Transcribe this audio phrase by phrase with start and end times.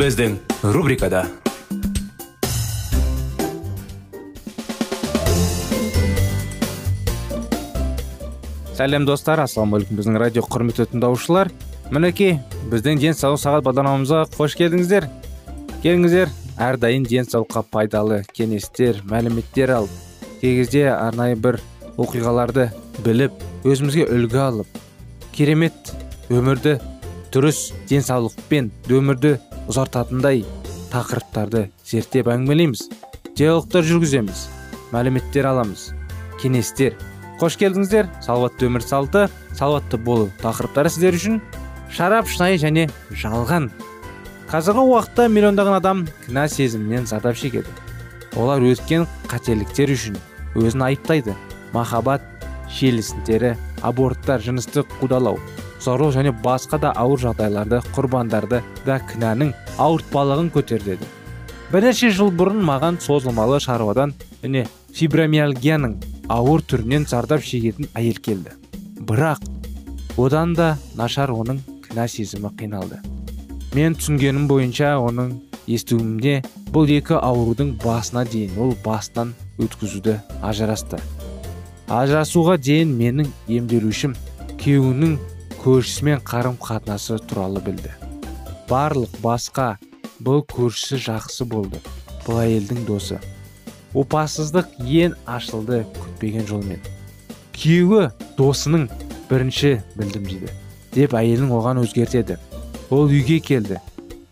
[0.00, 0.38] Біздің
[0.72, 1.26] рубрикада
[8.78, 11.50] сәлем достар ассалаумағалейкум біздің радио құрметті тыңдаушылар
[11.92, 12.38] мінекей
[12.72, 15.08] біздің денсаулық сағат бағдарламамызға қош келдіңіздер
[15.82, 16.32] келіңіздер
[16.70, 21.60] әрдайым денсаулыққа пайдалы кеңестер мәліметтер алып кей арнайы бір
[22.00, 22.70] оқиғаларды
[23.04, 23.36] біліп
[23.68, 24.80] өзімізге үлгі алып
[25.36, 25.92] керемет
[26.32, 26.78] өмірді
[27.30, 29.36] дұрыс денсаулықпен өмірді
[29.70, 30.42] ұзартатындай
[30.90, 32.88] тақырыптарды зерттеп әңгімелейміз.
[33.38, 34.42] Диалогтар жүргіземіз
[34.90, 35.90] мәліметтер аламыз
[36.42, 36.96] кеңестер.
[37.40, 38.10] Қош келдіңіздер.
[38.24, 41.38] Салауатты өмір салты салауатты болу тақырыптары сіздер үшін
[41.94, 43.70] шарап шынайы және жалған.
[44.50, 47.70] Қазіргі уақытта миллиондаған адам кінә сезімінен зардап шегеді.
[48.34, 50.18] Олар өткен қателіктер үшін
[50.58, 51.38] өзін айыптайды.
[51.72, 52.26] Махаббат
[52.74, 53.54] желісіндері
[53.86, 55.38] аборттар жыныстық қудалау.
[55.84, 61.08] Зорлық және басқа да ауыр жағдайларды құрбандарды да кінәнің ауыртпалығын көтереді
[61.70, 64.12] бірнеше жыл бұрын маған созылмалы шаруадан
[64.42, 64.64] және
[64.96, 65.94] фибромиалгияның
[66.30, 68.56] ауыр түрінен зардап шегетін әйел келді.
[69.06, 69.44] Бірақ
[70.18, 72.98] одан да нашар оның кінә сезімі қиналды.
[73.74, 75.36] Мен түсінгенім бойынша оның
[75.70, 76.40] естуімде
[76.74, 80.98] бұл екі аурудың басына дейін ол бастан өткізуді ажырасты.
[81.86, 84.16] Ажырасуға дейін менің емделушім
[84.58, 85.18] күйеуінің
[85.60, 87.90] көршісімен қарым қатынасы туралы білді.
[88.70, 89.74] Барлық басқа
[90.24, 91.82] бұл көршісі жақсы болды
[92.24, 93.18] бұл әйелдің досы.
[93.92, 96.80] Опасыздық ең ашылды күтпеген жолмен.
[97.52, 98.86] Күйеуі досының
[99.28, 100.54] бірінші білдім дейді
[100.94, 102.38] деп әйелін оған өзгертеді.
[102.90, 103.82] Ол үйге келді.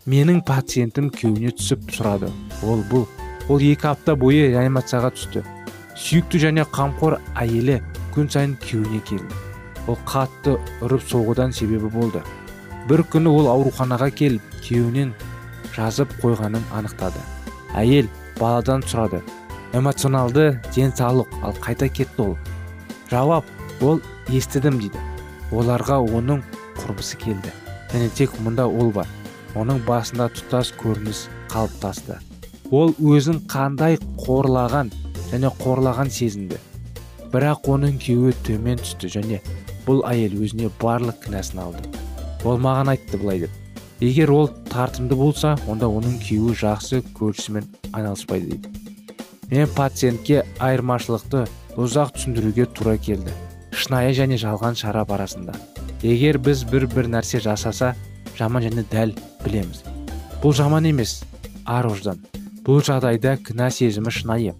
[0.08, 2.32] Менің пациентім күйеуіне түсіп сұрады.
[2.64, 3.04] Ол бұл.
[3.52, 5.44] Ол екі апта бойы реанимацияға түсті.
[5.92, 7.82] Сүйікті және қамқор әйелі
[8.16, 9.47] күн сайын күйеуіне келді.
[9.88, 12.22] Ол қатты ұрып соғудан себебі болды.
[12.88, 15.12] бір күні ол ауруханаға келіп күйеуінен
[15.76, 17.20] жазып қойғанын анықтады.
[17.76, 19.20] Әйел баладан сұрады.
[19.72, 22.38] Эмоционалды денсаулық ал қайта кетті ол?
[23.10, 23.44] Жауап
[23.82, 25.00] ол естідім дейді.
[25.52, 26.40] Оларға оның
[26.80, 27.52] құрбысы келді.
[27.92, 29.06] Және тек мұнда ол бар.
[29.54, 32.18] Оның басында тұтас көрініс қалыптасты.
[32.70, 34.92] Ол өзін қандай қорлаған
[35.30, 36.58] және қорлаған сезінді.
[37.32, 39.40] Бірақ оның күйеуі төмен түсті және
[39.88, 41.88] бұл әйел өзіне барлық кінәсін алды.
[42.44, 43.54] Ол маған айтты былай деп.
[44.04, 47.64] Егер ол тартымды болса онда оның күйеуі жақсы көршісімен
[47.96, 48.70] айналыспайды дейді.
[49.50, 51.46] Мен пациентке айырмашылықты
[51.80, 53.32] ұзақ түсіндіруге тура келді.
[53.72, 55.56] Шынайы және жалған шарап арасында.
[56.02, 57.94] Егер біз бір бір нәрсе жасаса
[58.38, 59.82] жаман және дәл білеміз.
[60.42, 61.22] Бұл жаман емес
[61.64, 62.20] ар ождан
[62.68, 64.52] бұл жағдайда кінә сезімі шынайы.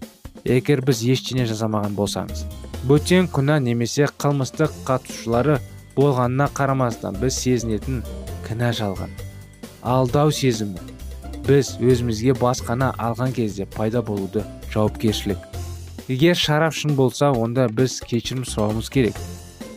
[0.43, 2.47] Егер біз ештеңе жасамаған болсаңыз.
[2.87, 5.57] Бөтен күнә немесе қылмыстық қатысушылары
[5.97, 8.03] болғанына қарамастан біз сезінетін
[8.47, 9.11] кінә жалған.
[9.83, 10.79] Алдау сезімі
[11.47, 15.39] біз өзімізге басқаны алған кезде пайда болуды жауапкершілік.
[16.07, 19.19] Егер шарап шын болса онда біз кешірім сұрауымыз керек.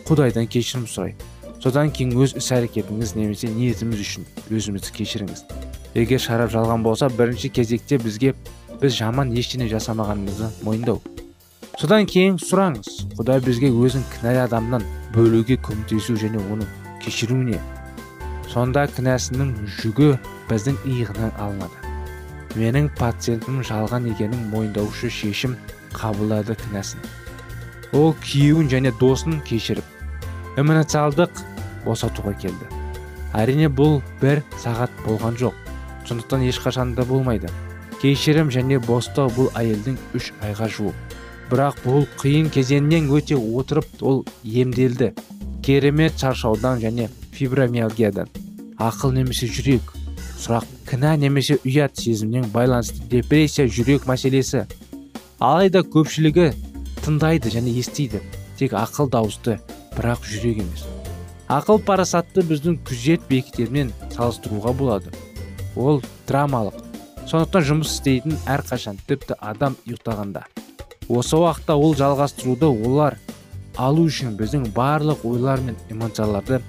[0.07, 1.17] Құдайдан кешірім сұрай
[1.63, 5.45] содан кейін өз іс әрекетіңіз немесе ниетіміз үшін өзімізді кешіріңіз.
[5.95, 8.35] Егер шарап жалған болса бірінші кезекте бізге
[8.83, 10.99] біз жаман ештеңе жасамағанымызды мойындау.
[11.81, 12.89] Содан кейін сұраңыз.
[13.19, 14.85] Құдай бізге өзін кінәлі адамнан
[15.15, 16.67] бөлуге көмектесу және оны
[17.05, 17.61] кешіруіне.
[18.53, 20.11] Сонда кінәсінің жүгі
[20.51, 21.79] біздің иығынан алынады.
[22.59, 25.57] Менің пациентім жалған екенін мойындаушы шешім
[25.97, 27.01] қабылдады кінәсін.
[27.97, 31.43] Ол күйеуін және досын кешіріп эмоционалдық
[31.87, 32.69] босатуға келді.
[33.33, 35.57] Әрине бұл бір сағат болған жоқ.
[36.05, 37.49] Сондықтан ешқашан да болмайды.
[38.03, 41.12] Кешірім және бостау бұл әйелдің үш айға жуық.
[41.53, 45.11] Бірақ бұл қиын кезеңнен өте отырып ол емделді.
[45.63, 48.31] Керемет шаршаудан және фибромиалгиядан.
[48.81, 49.93] Ақыл немесе жүрек.
[50.41, 54.65] Сұрақ кінә немесе ұят сезімнен байланысты депрессия жүрек мәселесі.
[55.39, 56.55] Алайда көпшілігі
[57.05, 58.23] тыңдайды және естиді.
[58.57, 59.59] Тек ақыл дауысты
[59.99, 60.87] бірақ жүрек емес.
[61.53, 65.13] Ақыл парасатты біздің күзет бекеттермен салыстыруға болады.
[65.77, 66.81] Ол драмалық.
[67.29, 70.47] Сондықтан жұмыс істейтін әрқашан тіпті адам ұйықтағанда.
[71.13, 73.19] Осы уақытта ол жалғастыруды олар
[73.77, 76.61] алу үшін біздің барлық ойлар мен эмоцияларды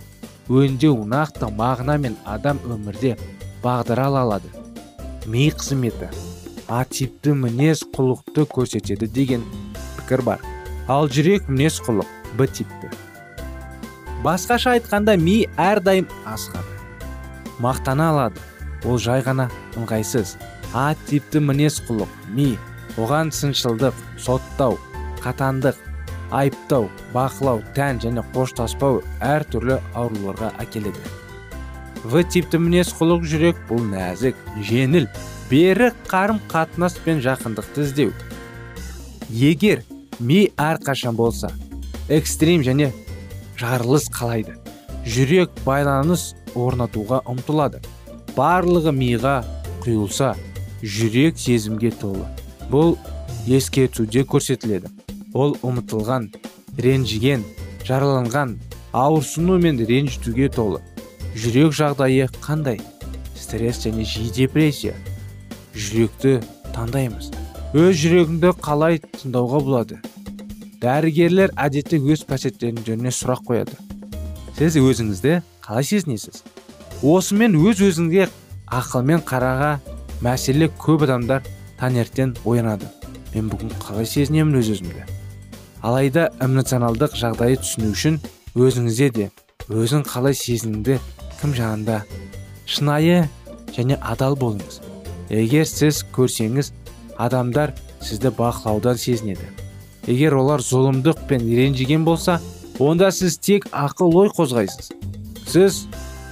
[0.51, 3.15] өңдеу нақты мағына мен адам өмірде
[3.63, 4.51] бағдара ала алады.
[5.25, 6.09] Ми қызметі
[6.89, 9.43] типті мінез құлықты көрсетеді деген
[9.97, 10.39] пікір бар.
[10.87, 12.07] Ал жүрек мінез құлық
[12.37, 12.91] б типті
[14.23, 18.39] басқаша айтқанда ми әрдайым асығады мақтана алады.
[18.83, 19.49] Ол жай ғана
[19.79, 20.35] ыңғайсыз.
[20.73, 22.57] А типті мінез құлық ми
[22.97, 24.77] оған сыншылдық соттау
[25.23, 25.79] қатандық
[26.33, 31.01] айыптау бақылау тән және қоштаспау әртүрлі ауруларға әкеледі.
[32.03, 35.07] В типті мінез құлық жүрек бұл нәзік жеңіл
[35.49, 38.11] берік қарым қатынас пен жақындықты іздеу.
[39.29, 39.83] Егер
[40.19, 41.51] ми әрқашан болса
[42.09, 42.91] экстрим және
[43.57, 44.57] жарылыс қалайды.
[45.07, 47.81] Жүрек байланыс орнатуға ұмтылады.
[48.35, 49.41] Барлығы миға
[49.85, 50.33] құйылса
[50.83, 52.25] жүрек сезімге толы.
[52.71, 52.95] Бұл
[53.47, 54.91] ескертуде көрсетіледі.
[55.33, 56.29] Ол ұмытылған
[56.77, 57.43] ренжіген
[57.87, 58.57] жараланған
[58.93, 60.81] ауырсыну мен ренжітуге толы.
[61.35, 62.79] Жүрек жағдайы қандай?
[63.35, 64.93] Стресс және жиі депрессия.
[65.73, 66.39] Жүректі
[66.75, 67.31] таңдаймыз.
[67.73, 69.97] Өз жүрегіңді қалай тыңдауға болады?
[70.83, 73.77] Дәрігерлер әдетте өз пациенттеріне сұрақ қояды.
[74.57, 76.43] Сіз өзіңізді қалай сезінесіз?
[77.01, 78.27] Осымен өз өзіңге
[78.69, 79.79] ақылмен қараға
[80.21, 81.41] мәселе көп адамдар
[81.83, 82.87] таңертең оянады.
[83.33, 85.03] Мен бүгін қалай сезінемін өз өзімді?
[85.83, 88.19] Алайда эмоционалдық жағдайы түсіну үшін
[88.55, 89.25] өзіңізде де
[89.67, 90.99] өзің қалай сезініңді
[91.41, 92.03] кім жанында?
[92.69, 93.25] Шынайы
[93.75, 94.79] және адал болыңыз.
[95.33, 96.71] Егер сіз көрсеңіз
[97.19, 99.49] адамдар сізді бақылаудан сезінеді.
[100.07, 102.39] Егер олар зұлымдық пен ренжіген болса
[102.79, 104.93] онда сіз тек ақыл ой қозғайсыз.
[105.49, 105.83] Сіз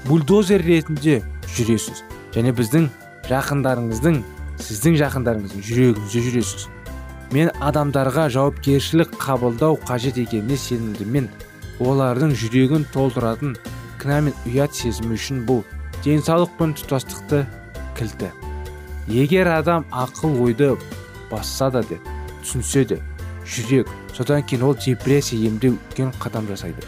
[0.07, 1.19] бульдозер ретінде
[1.57, 2.05] жүресіз
[2.35, 2.87] және біздің
[3.27, 4.21] жақындарыңыздың
[4.65, 6.67] сіздің жақындарыңыздың жүрегіңізде жүресіз.
[7.31, 11.29] Мен адамдарға жауапкершілік қабылдау қажет екеніне сенімдімін
[11.79, 13.55] олардың жүрегін толтыратын
[14.01, 15.63] кінә мен ұят сезімі үшін бұл
[16.03, 17.45] денсаулық пен тұтастықты
[17.97, 18.31] кілті.
[19.07, 20.73] Егер адам ақыл ойды
[21.31, 22.05] басса да деп
[22.43, 22.99] түсінсе де
[23.45, 26.83] жүрек содан кейін ол депрессия емдеу үлкен қадам жасайды.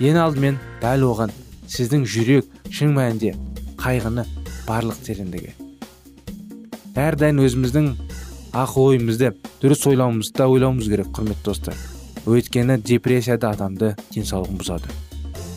[0.00, 1.34] Ең алдымен дәл оған
[1.68, 3.36] сіздің жүрек шын мәнінде
[3.82, 4.26] қайғыны
[4.66, 5.61] барлық тереңдігі.
[6.98, 7.86] Әрдайым өзіміздің
[8.52, 9.30] ақыл ойымызды
[9.62, 11.78] дұрыс ойлауымызды ойлауымыз керек құрметті достар.
[12.28, 14.92] Өйткені депрессияда адамды денсаулығын бұзады.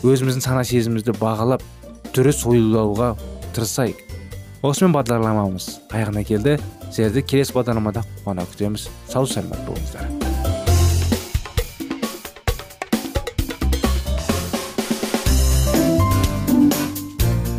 [0.00, 1.64] Өзіміздің сана сезімімізді бағалап
[2.16, 3.12] дұрыс ойлауға
[3.52, 4.00] тырысайық.
[4.64, 6.56] Осымен бағдарламамыз аяғына келді.
[6.88, 8.88] Сіздерді келесі бағдарламада қуана күтеміз.
[9.12, 10.08] Сау саламат болыңыздар.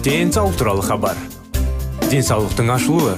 [0.02, 1.18] Денсаулық туралы хабар.
[2.10, 3.18] Денсаулықтың ашылуы.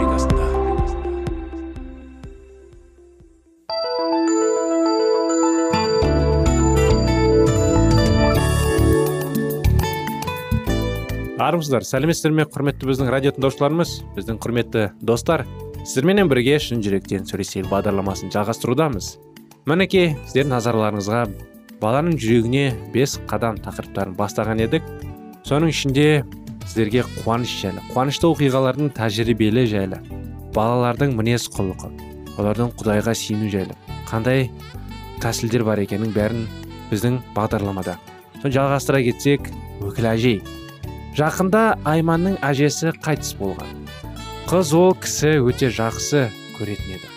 [11.61, 13.89] Армысыздар сәлеметсіздер ме құрметті біздің радио тыңдаушыларымыз?
[14.15, 15.43] Біздің құрметті достар
[15.83, 19.09] сіздерменен бірге шын жүректен сөйлесейік бағдарламасын жалғастырудамыз.
[19.69, 21.19] Мінекей сіздердің назарларыңызға
[21.83, 22.63] баланың жүрегіне
[22.95, 24.87] бес қадам тақырыптарын бастаған едік.
[25.45, 26.07] Соның ішінде
[26.63, 29.99] сіздерге қуаныш жайлы қуанышты оқиғалардың тәжірибелі жайлы
[30.55, 31.91] балалардың мінез құлқы
[32.41, 33.77] олардың құдайға сену жайлы
[34.09, 34.49] қандай
[35.21, 36.47] тәсілдер бар екенін бәрін
[36.89, 37.99] біздің бағдарламада.
[38.41, 39.51] Соны жалғастыра кетсек
[39.85, 40.41] өкіл әжей
[41.17, 43.71] жақында айманның әжесі қайтыс болған.
[44.49, 46.27] Қыз ол кісі өте жақсы
[46.57, 47.09] көретін еді.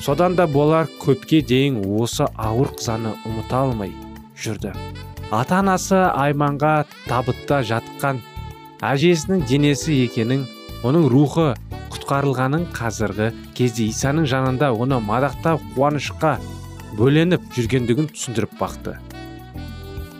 [0.00, 3.92] Содан да болар көпке дейін осы ауыр қызаны ұмыта алмай
[4.40, 4.72] жүрді.
[5.30, 8.22] Ата анасы айманға табытта жатқан
[8.82, 10.46] әжесінің денесі екенін
[10.86, 11.52] оның рухы
[11.92, 16.38] құтқарылғанын қазіргі кезде исаның жанында оны мадақтап қуанышқа
[16.98, 18.96] бөленіп жүргендігін түсіндіріп бақты.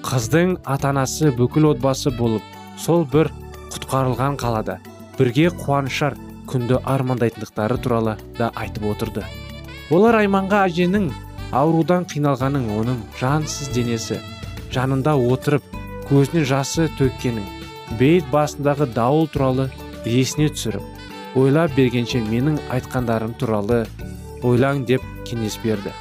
[0.05, 3.29] Қыздың ата анасы бүкіл отбасы болып сол бір
[3.75, 4.79] құтқарылған қалада
[5.19, 6.17] бірге қуанышар
[6.51, 9.25] күнді армандайтындықтары туралы да айтып отырды.
[9.93, 11.11] Олар айманға әженің
[11.53, 14.19] аурудан қиналғанын оның жансыз денесі
[14.73, 15.63] жанында отырып
[16.09, 17.45] көзінен жасы төккенін
[17.99, 19.69] бейіт басындағы дауыл туралы
[20.07, 23.85] есіне түсіріп ойлап бергенше менің айтқандарым туралы
[24.43, 25.93] ойлаң деп кеңес берді.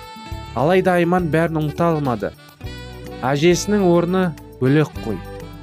[0.55, 2.31] Алайда айман бәрін ұмыта алмады.
[3.21, 4.24] Әжесінің орны
[4.62, 5.19] бөлек қой.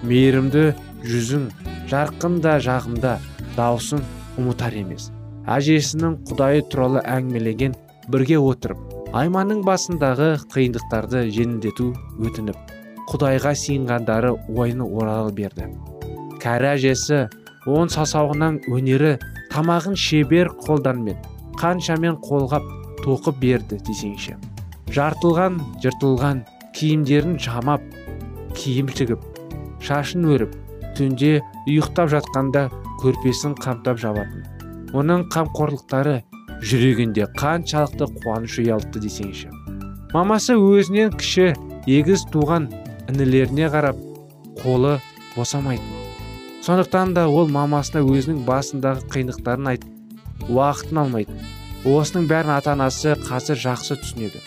[0.06, 0.74] Мейірімді
[1.06, 1.48] жүзің
[1.90, 3.16] жарқын да жағымда
[3.56, 4.02] даусың
[4.40, 5.10] ұмытар емес.
[5.46, 7.76] Әжесінің құдайы туралы әңгімелеген
[8.10, 8.80] бірге отырып
[9.16, 11.92] айманның басындағы қиындықтарды жеңілдету
[12.26, 12.74] өтініп
[13.06, 15.70] құдайға сиынғандары ойыны орала берді.
[16.42, 17.22] Кәрі әжесі
[17.70, 19.14] он саусағынан өнері
[19.54, 21.22] тамағын шебер қолданмен
[21.60, 22.66] қаншамен қолғап
[23.04, 24.36] тоқып берді десеңші.
[24.92, 26.44] Жартылған жыртылған
[26.76, 27.82] киімдерін жамап
[28.58, 29.22] киім тігіп
[29.86, 30.54] шашын өріп
[30.96, 32.66] түнде ұйықтап жатқанда
[33.02, 34.46] көрпесін қамтап жабатын.
[34.96, 36.22] Оның қамқорлықтары
[36.64, 39.50] жүрегінде қаншалықты қуаныш ұялтты десеңші.
[40.14, 41.52] Мамасы өзінен кіші
[41.86, 42.70] егіз туған
[43.10, 44.00] інілеріне қарап
[44.62, 44.96] қолы
[45.36, 45.92] босамайтын.
[46.64, 51.42] Сондықтан да ол мамасына өзінің басындағы қиындықтарын айтып уақытын алмайтын.
[51.86, 54.40] Осының бәрін ата анасы қазір жақсы түсінеді.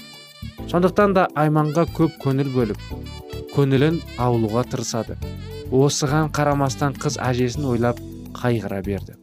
[0.71, 2.81] Сондықтан да айманға көп көңіл бөліп
[3.55, 5.15] көңілін аулуға тырысады.
[5.71, 7.99] Осыған қарамастан қыз әжесін ойлап
[8.37, 9.15] қайғыра берді.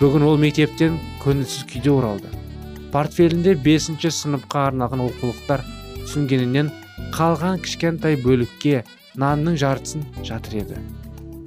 [0.00, 2.30] Бүгін ол мектептен көңілсіз күйде оралды.
[2.92, 5.64] Портфелінде бесінші сыныпқа арналған оқулықтар
[6.10, 6.70] сүнгенінен
[7.14, 8.84] қалған кішкентай бөлікке
[9.18, 10.80] нанның жартысын жатыр еді.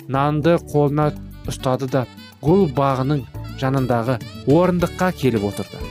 [0.07, 1.11] Нанды қолына
[1.47, 2.05] ұстады да
[2.43, 3.25] гүл бағының
[3.59, 4.19] жанындағы
[4.51, 5.81] орындыққа келіп отырды.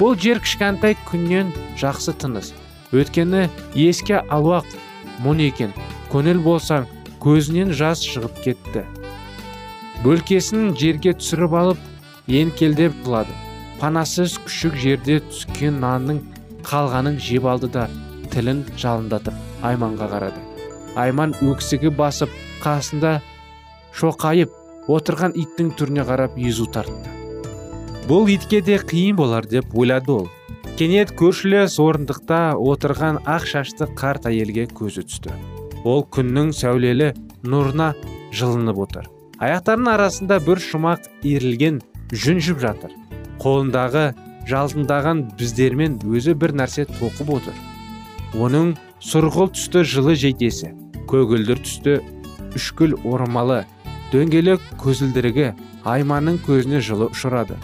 [0.00, 2.52] Бұл жер кішкентай күннен жақсы тыныс.
[2.92, 4.66] Өткені еске алуақ
[5.24, 5.72] мұң екен.
[6.12, 6.88] Көңіл болсаң
[7.24, 8.84] көзінен жас шығып кетті.
[10.04, 13.32] Бөлкесін жерге түсіріп алып енкелдеп жылады
[13.80, 16.20] панасыз күшік жерде түскен нанның
[16.68, 17.86] қалғанын жеп алды да
[18.34, 20.42] тілін жалындатып айманға қарады.
[21.00, 23.16] Айман өксігі басып қасында
[23.96, 24.52] шоқайып
[24.92, 27.12] отырған иттің түріне қарап езу тартты.
[28.08, 30.30] Бұл итке де қиын болар деп ойлады ол.
[30.78, 35.32] Кенет көршілес орындықта отырған ақ шашты қарт әйелге көзі түсті.
[35.84, 37.12] Ол күннің сәулелі
[37.44, 37.92] нұрына
[38.34, 39.08] жылынып отыр.
[39.44, 41.80] Аяқтарының арасында бір шумақ иірілген
[42.12, 42.94] жүн жіп жатыр.
[43.42, 44.06] Қолындағы
[44.48, 47.56] жалтындаған біздермен өзі бір нәрсе тоқып отыр.
[48.34, 48.74] Оның
[49.04, 50.72] сұрғыл түсті жылы жейдесі
[51.10, 51.98] көгілдір түсті
[52.56, 53.62] үшкіл орамалы
[54.12, 55.52] дөңгелек көзілдірігі
[55.90, 57.58] айманның көзіне жылы ұшырады.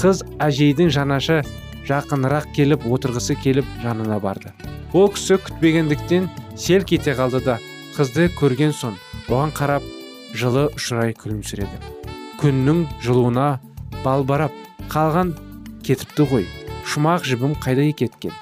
[0.00, 1.42] Қыз әжейдің жанаша
[1.88, 4.52] жақынырақ келіп отырғысы келіп жанына барды.
[4.92, 7.58] Ол кісі күтпегендіктен селк ете қалды да
[7.96, 8.96] қызды көрген соң
[9.28, 9.86] оған қарап
[10.34, 11.80] жылы ұшырай күлімсіреді.
[12.40, 13.48] Күннің жылуына
[14.04, 14.54] балбарап
[14.92, 15.34] қалған
[15.86, 16.48] кетіпті ғой
[16.88, 18.34] шумақ жібім қайда кеткен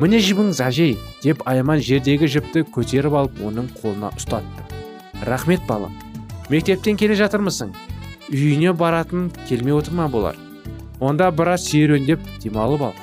[0.00, 4.64] міне жібіңіз әжей деп айман жердегі жіпті көтеріп алып оның қолына ұстатты.
[5.28, 5.92] Рахмет балам.
[6.48, 7.74] Мектептен келе жатырмысың?
[8.32, 10.38] Үйіне баратын келмей отыр ма болар?
[11.00, 12.94] Онда біраз серуендеп демалып ал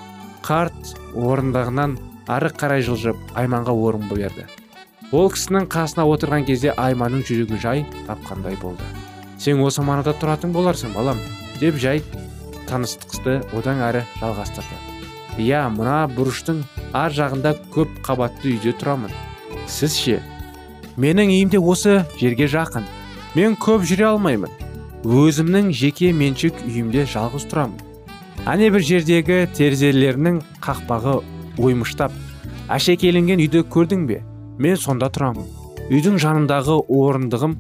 [0.46, 1.98] қарт орындығынан
[2.30, 4.46] ары қарай жылжып айманға орын берді
[5.12, 8.84] ол кісінің қасына отырған кезде айманның жүрегі жай тапқандай болды.
[9.40, 11.22] Сен осы маңда тұратын боларсың балам
[11.62, 12.04] деп жай
[12.68, 14.82] таныстықты одан әрі жалғастырды.
[15.40, 16.64] Иә мына бұрыштың
[16.98, 19.16] ар жағында көп қабатты үйде тұрамын.
[19.68, 20.20] Сіз ше?
[20.98, 22.84] Менің үйім де осы жерге жақын.
[23.36, 24.52] Мен көп жүре алмаймын.
[25.08, 27.87] Өзімнің жеке меншік үйімде жалғыз тұрамын
[28.48, 31.18] әне бір жердегі терезелерінің қақпағы
[31.60, 32.14] оймыштап
[32.72, 34.22] әшекейленген үйді көрдің бе?
[34.58, 35.48] Мен сонда тұрамын
[35.92, 37.58] үйдің жанындағы орындығым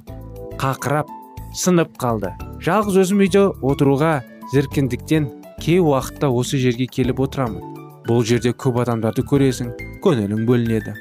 [0.62, 1.12] қақырап
[1.56, 2.32] сынып қалды.
[2.63, 4.22] Жалғыз өзім үйде отыруға
[4.53, 5.27] зеркіндіктен
[5.63, 7.75] кей уақытта осы жерге келіп отырамын.
[8.08, 9.74] Бұл жерде көп адамдарды көресің
[10.06, 10.96] көңілің бөлінеді.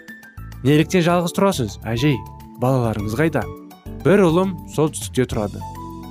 [0.66, 2.18] Неліктен жалғыз тұрасыз әжей?
[2.62, 3.46] Балаларыңыз қайда?
[4.02, 5.62] Бір ұлым солтүстікте тұрады.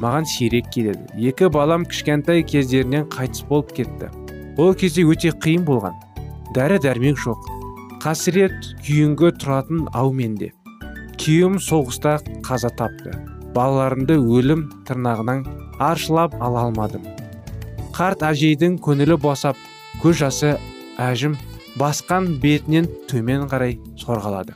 [0.02, 1.06] Маған сирек келеді.
[1.16, 4.12] Екі балам кішкентай кездерінен қайтыс болып кетті.
[4.58, 5.96] Ол кезде өте қиын болған.
[6.56, 7.50] Дәрі дәрмек жоқ.
[8.04, 10.52] Қасірет күйінгі тұратын ау менде.
[11.20, 13.16] Күйеуім соғыста қаза тапты.
[13.56, 15.46] Балаларымды өлім тырнағынан
[15.80, 17.04] аршылап ала алмадым.
[17.96, 19.60] Қарт әжейдің көңілі босап
[20.04, 20.56] көз жасы
[21.00, 21.38] әжім
[21.80, 24.56] басқан бетінен төмен қарай сорғалады.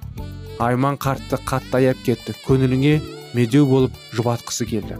[0.60, 2.36] Айман қартты қатты аяп кетті.
[2.46, 3.00] Көңіліңе
[3.33, 4.98] медеу болып жұбатқысы келді.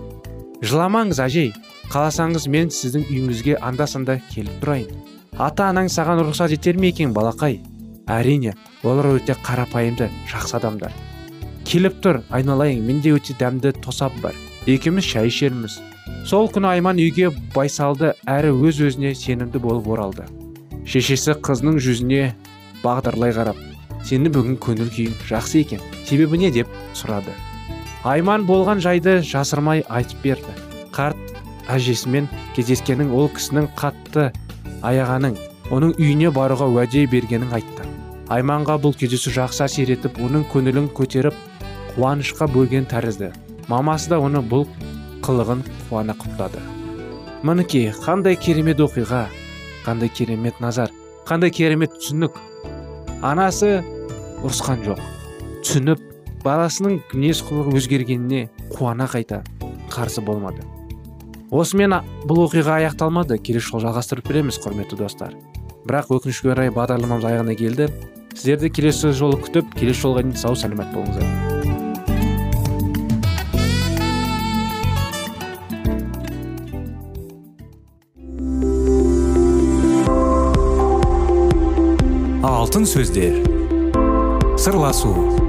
[0.66, 1.52] Жыламаңыз әжей
[1.94, 4.90] қаласаңыз мен сіздің үйіңізге анда санда келіп тұрайын.
[5.40, 7.60] Ата анаң саған рұқсат етер ме екен балақай?
[8.10, 10.94] Әрине олар өте қарапайымды жақсы адамдар.
[11.70, 14.36] Келіп тұр айналайын менде өте дәмді тосап бар.
[14.66, 15.80] Екеуміз шай ішерміз.
[16.26, 20.28] Сол күні айман үйге байсалды әрі өз өзіне сенімді болып оралды.
[20.86, 22.32] Шешесі қызының жүзіне
[22.84, 23.60] бағдарлай қарап
[24.06, 26.52] сені бүгін көңіл күйің жақсы екен себебі не?
[26.52, 26.68] деп
[26.98, 27.34] сұрады.
[28.04, 30.54] Айман болған жайды жасырмай айтып берді.
[30.96, 31.18] Қарт
[31.70, 34.30] әжесімен кездескенін ол кісінің қатты
[34.86, 35.36] аяғаның
[35.76, 37.86] оның үйіне баруға уәде бергенін айтты.
[38.30, 41.36] Айманға бұл кездесу жақсы әсер етіп оның көңілін көтеріп
[41.96, 43.34] қуанышқа бөлген тәрізді.
[43.68, 44.68] Мамасы да оны бұл
[45.26, 46.62] қылығын қуана құптады.
[47.44, 49.28] Мінекей қандай керемет оқиға
[49.86, 50.92] қандай керемет назар
[51.28, 52.38] қандай керемет түсінік.
[53.22, 53.80] Анасы
[54.42, 55.02] ұрысқан жоқ.
[55.62, 56.09] Түсініп
[56.44, 59.44] баласының мінез құлығы өзгергеніне қуана қайта
[59.92, 60.64] қарсы болмады.
[61.50, 61.98] Осымен
[62.30, 63.40] бұл оқиға аяқталмады.
[63.42, 65.34] Келесі жолы жалғастырып береміз құрметті достар.
[65.88, 67.90] Бірақ өкінішке орай бағдарламамыз аяғына келді.
[68.36, 71.26] Сіздерді келесі жолы күтіп келесі жолға дейін сау сәлемет болыңыздар.
[82.46, 83.42] Алтын сөздер.
[84.60, 85.49] Сырласу.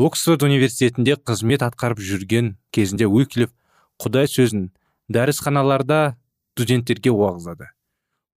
[0.00, 3.50] Оксфорд университетінде қызмет атқарып жүрген кезінде уиклиф
[4.00, 4.70] құдай сөзін
[5.12, 6.16] дәрісханаларда
[6.54, 7.68] студенттерге уағыздады.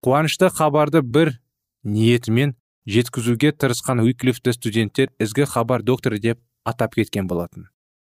[0.03, 1.37] Қуанышты хабарды бір
[1.83, 7.69] ниетімен жеткізуге тырысқан уиклифті студенттер ізгі хабар докторы деп атап кеткен болатын.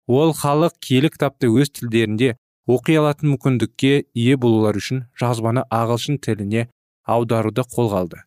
[0.06, 2.36] Ол халық киелі кітапты өз тілдерінде
[2.68, 6.68] оқи алатын мүмкіндікке ие болулар үшін жазбаны ағылшын тіліне
[7.04, 8.24] аударуды қолға алды.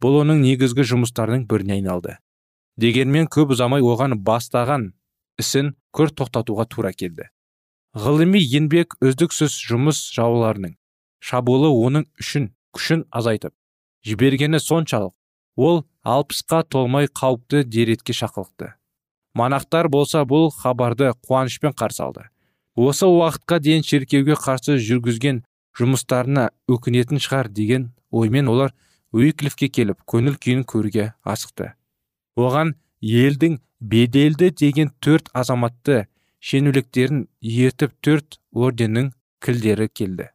[0.00, 2.16] Бұл оның негізгі жұмыстарының біріне айналды.
[2.76, 4.90] Дегенмен көп ұзамай оған бастаған
[5.40, 7.28] ісін күрт тоқтатуға тура келді.
[7.92, 10.76] Ғылыми еңбек үздіксіз жұмыс жауларының
[11.20, 13.52] шабуылы оның үшін күшін азайтып
[14.06, 15.12] жібергені соншалық.
[15.56, 18.72] Ол алпысқа толмай қауіпті деретке шақылықты
[19.34, 22.28] манақтар болса бұл хабарды қуанышпен қарсы алды.
[22.76, 25.42] Осы уақытқа дейін шеркеуге қарсы жүргізген
[25.78, 28.74] жұмыстарына өкінетін шығар деген оймен олар
[29.12, 31.72] уиклифке келіп көңіл күйін көруге асықты.
[32.36, 36.06] Оған елдің беделді деген төрт азаматты
[36.40, 40.28] шенеуліктерін ертіп төрт орденнің кілдері келді.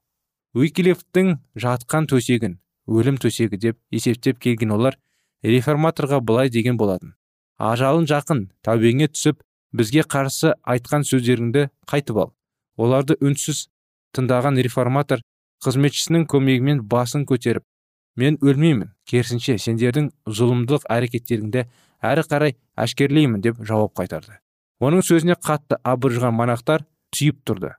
[0.54, 2.58] Уиклифтің жатқан төсегін
[2.88, 4.98] өлім төсегі деп есептеп келген олар
[5.44, 7.14] реформаторға былай деген болатын.
[7.58, 9.42] Ажалын жақын тәубеңе түсіп
[9.74, 12.34] бізге қарсы айтқан сөздеріңді қайтып ал.
[12.78, 13.68] Оларды үнсіз
[14.16, 15.24] тыңдаған реформатор
[15.66, 17.66] қызметшісінің көмегімен басын көтеріп
[18.18, 21.66] мен өлмеймін керісінше сендердің зұлымдық әрекеттеріңді
[22.02, 24.38] әрі қарай әшкерлеймін деп жауап қайтарды.
[24.80, 27.74] Оның сөзіне қатты абыржыған монахтар түйіп тұрды.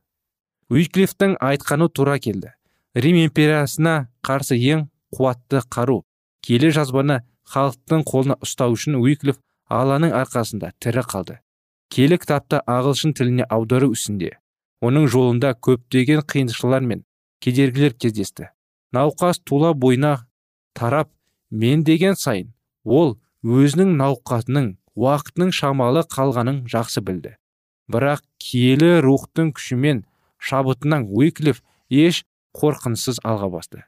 [0.70, 2.52] Уиклифтің айтқаны тура келді.
[2.94, 6.02] Рим империясына қарсы ең қуатты қару
[6.42, 9.38] келе жазбаны халықтың қолына ұстау үшін уиклиф
[9.70, 11.38] алланың арқасында тірі қалды.
[11.88, 14.34] Келі кітапты ағылшын тіліне аудару үстінде
[14.84, 17.04] оның жолында көптеген қиыншылар мен
[17.40, 18.50] кедергілер кездесті.
[18.92, 20.26] Науқас тула бойына
[20.74, 21.10] тарап
[21.50, 22.52] мен деген сайын
[22.84, 27.36] ол өзінің науқатының уақытының шамалы қалғанын жақсы білді.
[27.86, 30.02] Бірақ киелі рухтың күшімен
[30.42, 32.24] шабытынан уиклиф еш
[32.58, 33.84] қорқынсыз алға басты.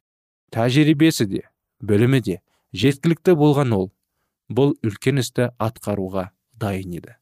[0.54, 1.42] Тәжірибесі де
[1.82, 2.38] білімі де
[2.72, 3.90] жеткілікті болған ол.
[4.50, 7.16] Бұл үлкен істі атқаруға дайын еді.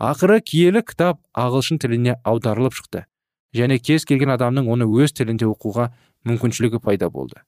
[0.00, 3.04] Ақыры киелі кітап ағылшын тіліне аударылып шықты.
[3.52, 5.88] Және кез келген адамның оны өз тілінде оқуға
[6.28, 7.40] мүмкіншілігі пайда болды.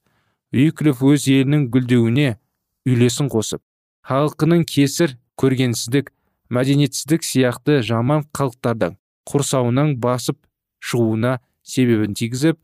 [0.52, 2.38] Үйкіліп өз елінің гүлдеуіне
[2.88, 3.60] үйлесін қосып
[4.08, 6.10] халқының кесір көргенсіздік
[6.50, 8.96] мәдениетсіздік сияқты жаман қалықтардың
[9.30, 10.40] құрсауынан басып
[10.80, 12.58] шығуына себебін тигізіп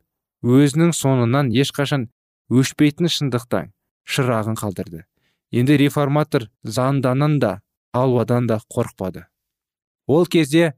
[0.56, 2.08] өзінің соңынан ешқашан
[2.50, 3.72] өшпейтін шындықтан
[4.06, 5.04] шырағын қалдырды.
[5.52, 7.60] Енді реформатор занданан да
[7.92, 9.26] алуадан да қорықпады.
[10.06, 10.74] Ол кезде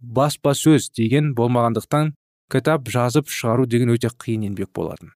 [0.00, 2.14] баспасөз деген болмағандықтан
[2.52, 5.12] кітап жазып шығару деген өте қиын еңбек болатын.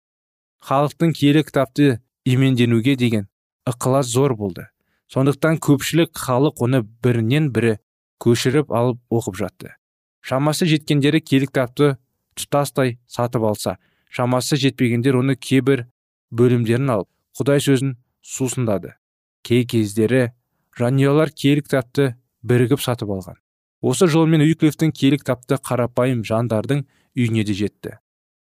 [0.65, 3.29] Халықтың киелі кітапты именденуге деген
[3.69, 4.69] ықылас зор болды.
[5.11, 7.79] Сондықтан көпшілік халық оны бірінен бірі
[8.23, 9.75] көшіріп алып оқып жатты.
[10.23, 11.97] Шамасы жеткендері киелі кітапты
[12.39, 13.79] тұтастай сатып алса
[14.11, 15.87] шамасы жетпегендер оны кейбір
[16.31, 18.95] бөлімдерін алып құдай сөзін сусындады.
[19.43, 20.31] Кей кездері
[20.79, 22.15] жанұялар киелі кітапты
[22.47, 23.41] бірігіп сатып алған.
[23.81, 26.85] Осы жолмен үйклифтің киелі кітапты қарапайым жандардың
[27.17, 27.97] үйіне де жетті.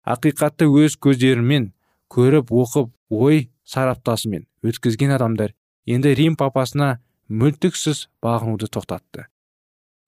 [0.07, 1.71] Ақиқатты өз көздерімен
[2.11, 5.53] көріп оқып ой сараптасымен өткізген адамдар
[5.87, 6.99] енді рим папасына
[7.31, 9.27] мүлтіксіз бағынуды тоқтатты.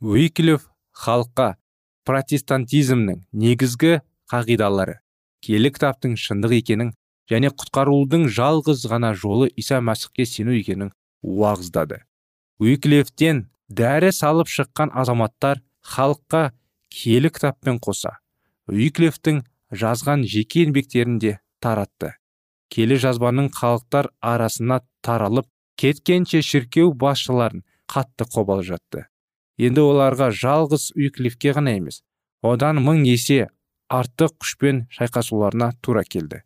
[0.02, 1.56] Уиклиф халыққа
[2.06, 3.98] протестантизмнің негізгі
[4.30, 4.98] қағидалары
[5.44, 6.94] киелі кітаптың шындық екенін
[7.30, 12.02] және құтқарудың жалғыз ғана жолы иса мәсіхке сену екенін уағыздады.
[12.58, 15.62] Уиклифтен дәрі салып шыққан азаматтар
[15.94, 16.48] халыққа
[16.90, 18.16] киелі кітаппен қоса
[18.68, 22.14] уиклифтің жазған жеке еңбектерін де таратты.
[22.68, 29.06] Келі жазбаның халықтар арасына таралып кеткенше шіркеу басшыларын қатты қобал жатты
[29.58, 32.02] енді оларға жалғыз уиклифке ғана емес
[32.42, 33.48] одан мың есе
[33.88, 36.42] артық күшпен шайқасуларына тура келді.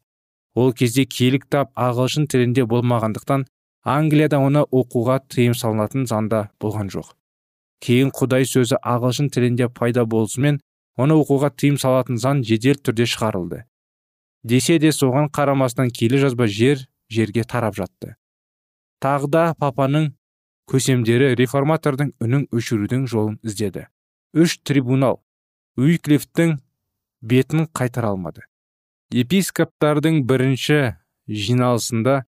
[0.55, 3.47] Ол кезде киелі кітап ағылшын тілінде болмағандықтан
[3.83, 7.15] англияда оны оқуға тыйым салынатын заңда болған жоқ.
[7.83, 10.61] Кейін құдай сөзі ағылшын тілінде пайда болысымен
[10.97, 13.65] оны оқуға тыйым салатын заң жедел түрде шығарылды.
[14.45, 18.15] Десе де соған қарамастан киелі жазба жер жерге тарап жатты.
[19.03, 20.13] Тағы да папаның
[20.71, 23.89] көсемдері реформатордың үнін өшірудің жолын іздеді.
[24.33, 25.21] Үш трибунал
[25.77, 26.59] уиклифтің
[27.23, 28.47] бетін қайтара алмады.
[29.13, 30.79] Епископтардың бірінші
[31.29, 32.23] жиналысында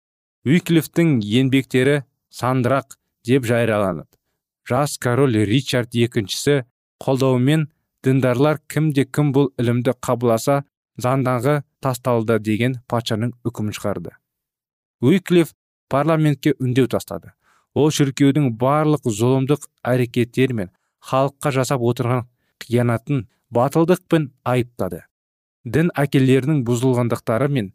[0.46, 2.02] уиклифтің еңбектері
[2.34, 4.10] сандырақ деп жарияланып
[4.68, 6.64] жас король ричард екіншісі
[7.04, 7.68] қолдауымен
[8.04, 10.64] діндарлар кімде кім бұл ілімді қабыласа
[11.04, 14.14] заңдағы тасталды деген патшаның үкімін шығарды.
[15.04, 15.52] Уиклиф
[15.94, 17.34] парламентке үндеу тастады.
[17.78, 20.72] Ол шіркеудің барлық зұлымдық әрекеттері мен
[21.06, 22.26] халыққа жасап отырған
[22.64, 25.04] қиянатын батылдықпен айыптады.
[25.64, 27.72] Дін әкелерінің бұзылғандықтары мен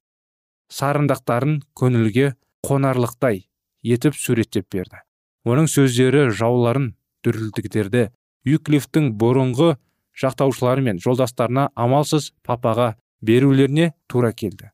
[0.75, 2.33] сарындақтарын көңілге
[2.67, 3.45] қонарлықтай
[3.83, 5.03] етіп суреттеп берді.
[5.49, 6.93] Оның сөздері жауларын
[7.25, 8.09] дүрілдіктерді
[8.49, 9.77] юклифтің бұрынғы
[10.19, 14.73] жақтаушылары мен жолдастарына амалсыз папаға берулеріне тура келді.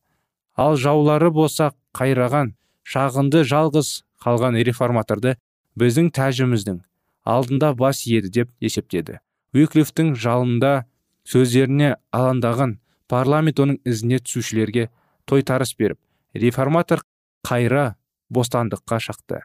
[0.57, 3.90] Ал жаулары болса қайраған шағынды жалғыз
[4.25, 5.37] қалған реформаторды
[5.81, 6.81] біздің тәжіміздің
[7.25, 9.20] алдында бас еді деп есептеді.
[9.55, 10.85] Уиклифтің жалында
[11.29, 14.88] сөздеріне алаңдаған парламент оның ізіне түсушілерге
[15.31, 15.99] тойтарыс беріп
[16.35, 17.05] реформатор
[17.47, 17.94] қайра
[18.35, 19.40] бостандыққа шақты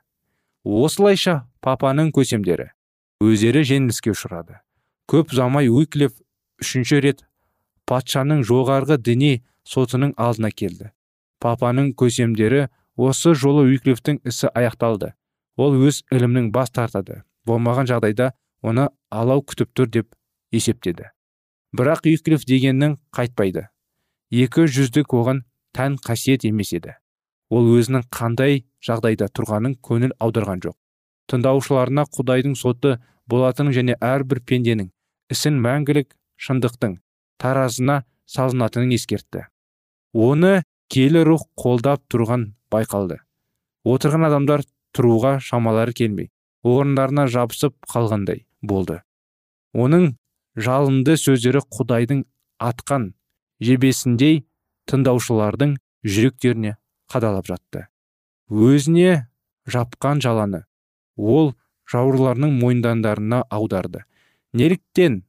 [0.65, 2.71] осылайша папаның көсемдері
[3.23, 4.59] өздері жеңіліске ұшырады.
[5.09, 6.13] Көп ұзамай уиклиф
[6.63, 7.23] үшінші рет
[7.89, 9.31] патшаның жоғарғы діни
[9.67, 10.91] сотының алдына келді.
[11.43, 12.67] Папаның көсемдері
[12.99, 15.13] осы жолы уиклифтің ісі аяқталды.
[15.55, 17.23] Ол өз ілімнің бас тартады.
[17.47, 20.15] Болмаған жағдайда оны алау күтіп тұр деп
[20.51, 21.09] есептеді.
[21.75, 23.67] Бірақ уиклиф дегеннің қайтпайды.
[24.29, 25.43] Екі жүздік оған
[25.75, 26.97] тән қасиет емес еді.
[27.49, 30.75] Ол өзінің қандай жағдайда тұрғанын көңіл аударған жоқ.
[31.29, 32.97] Тыңдаушыларына құдайдың соты
[33.29, 34.91] болатынын және әрбір пенденің
[35.33, 36.97] ісін мәңгілік шындықтың
[37.41, 39.45] таразына салынатынын ескертті.
[40.13, 43.19] Оны келі рух қолдап тұрған байқалды.
[43.85, 46.31] Отырған адамдар тұруға шамалары келмей
[46.65, 49.01] орындарына жабысып қалғандай болды.
[49.73, 50.15] Оның
[50.57, 52.25] жалынды сөздері құдайдың
[52.59, 53.13] атқан
[53.63, 54.43] жебесіндей
[54.89, 56.75] тыңдаушылардың жүректеріне
[57.11, 57.85] қадалып жатты.
[58.49, 59.29] Өзіне
[59.69, 60.65] жапқан жаланы
[61.15, 61.53] ол
[61.91, 64.03] жауырларының мойындандарына аударды.
[64.53, 65.23] Неліктен?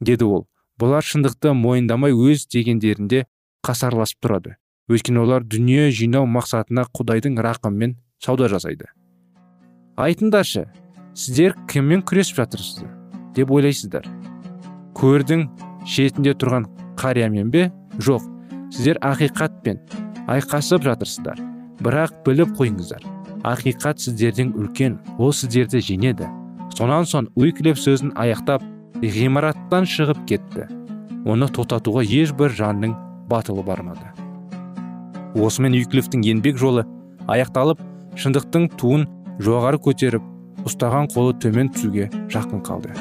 [0.00, 0.46] деді ол.
[0.80, 3.24] Бұлар шындықты мойындамай өз дегендерінде
[3.64, 4.56] қасарласып тұрады.
[4.90, 8.90] Өйткені олар дүние жинау мақсатына құдайдың рақымымен сауда жасайды.
[9.96, 10.66] Айтыңдаршы
[11.14, 12.90] сіздер кіммен күресіп жатырсыздар
[13.36, 14.06] деп ойлайсыздар.
[14.98, 15.48] Көрдің
[15.88, 16.68] шетінде тұрған
[17.00, 17.70] қариямен бе?
[17.98, 18.26] Жоқ
[18.74, 19.80] сіздер ақиқатпен
[20.28, 21.40] айқасып жатырсыздар.
[21.82, 23.04] Бірақ біліп қойыңыздар
[23.44, 26.28] ақиқат сіздерден үлкен ол сіздерді жеңеді.
[26.74, 28.64] Сонан соң уиклев сөзін аяқтап
[29.02, 30.68] ғимараттан шығып кетті.
[31.28, 32.96] Оны тоқтатуға ешбір жанның
[33.28, 34.13] батылы бармады.
[35.34, 36.84] Осымен уиклифтің еңбек жолы
[37.30, 37.80] аяқталып
[38.20, 39.08] шындықтың туын
[39.42, 40.22] жоғары көтеріп
[40.68, 42.94] ұстаған қолы төмен түсуге жақын қалды.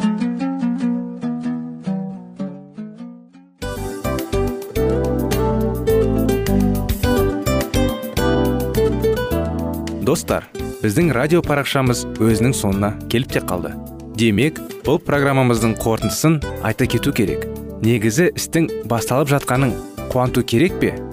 [10.04, 10.50] Достар
[10.84, 13.72] біздің радио парақшамыз өзінің соңына келіп те қалды.
[14.20, 17.48] Демек бұл программамыздың қорытындысын айта кету керек.
[17.84, 19.74] Негізі істің басталып жатқаның
[20.12, 20.94] қуанту керек пе?